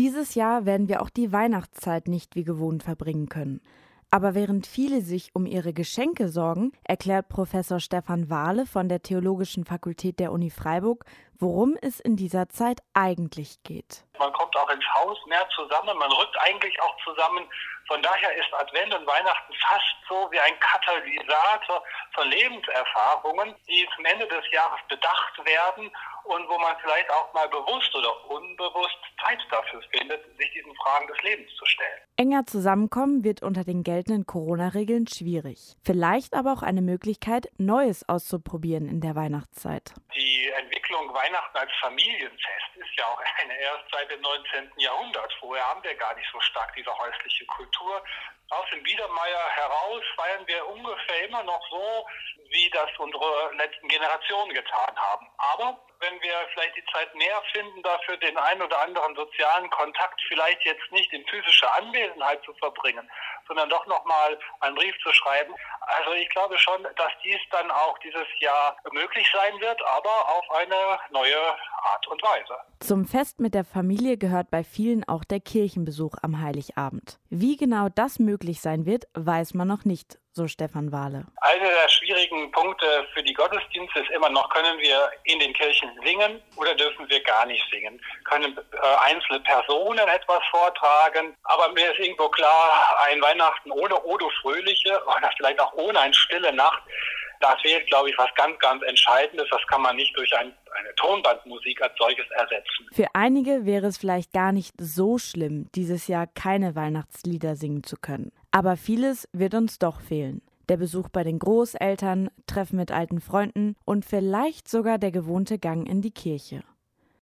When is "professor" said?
7.28-7.80